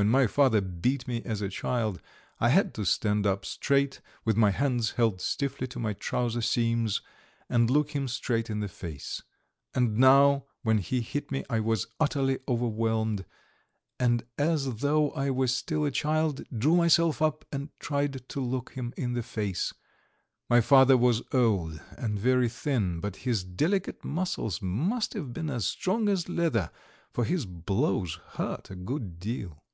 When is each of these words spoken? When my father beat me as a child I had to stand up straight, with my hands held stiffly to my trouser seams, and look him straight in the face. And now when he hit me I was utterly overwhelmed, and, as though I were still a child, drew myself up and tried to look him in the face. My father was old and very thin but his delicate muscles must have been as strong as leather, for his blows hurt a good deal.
When 0.00 0.08
my 0.08 0.28
father 0.28 0.60
beat 0.60 1.08
me 1.08 1.22
as 1.24 1.42
a 1.42 1.48
child 1.48 2.00
I 2.38 2.50
had 2.50 2.72
to 2.74 2.84
stand 2.84 3.26
up 3.26 3.44
straight, 3.44 4.00
with 4.24 4.36
my 4.36 4.52
hands 4.52 4.92
held 4.92 5.20
stiffly 5.20 5.66
to 5.66 5.80
my 5.80 5.92
trouser 5.92 6.40
seams, 6.40 7.02
and 7.48 7.68
look 7.68 7.96
him 7.96 8.06
straight 8.06 8.48
in 8.48 8.60
the 8.60 8.68
face. 8.68 9.24
And 9.74 9.96
now 9.98 10.44
when 10.62 10.78
he 10.78 11.00
hit 11.00 11.32
me 11.32 11.44
I 11.50 11.58
was 11.58 11.88
utterly 11.98 12.38
overwhelmed, 12.46 13.24
and, 13.98 14.22
as 14.38 14.76
though 14.76 15.10
I 15.14 15.30
were 15.30 15.48
still 15.48 15.84
a 15.84 15.90
child, 15.90 16.44
drew 16.56 16.76
myself 16.76 17.20
up 17.20 17.44
and 17.50 17.70
tried 17.80 18.28
to 18.28 18.40
look 18.40 18.74
him 18.74 18.94
in 18.96 19.14
the 19.14 19.22
face. 19.24 19.74
My 20.48 20.60
father 20.60 20.96
was 20.96 21.22
old 21.32 21.80
and 21.96 22.16
very 22.20 22.48
thin 22.48 23.00
but 23.00 23.16
his 23.26 23.42
delicate 23.42 24.04
muscles 24.04 24.62
must 24.62 25.14
have 25.14 25.32
been 25.32 25.50
as 25.50 25.66
strong 25.66 26.08
as 26.08 26.28
leather, 26.28 26.70
for 27.10 27.24
his 27.24 27.44
blows 27.46 28.20
hurt 28.34 28.70
a 28.70 28.76
good 28.76 29.18
deal. 29.18 29.64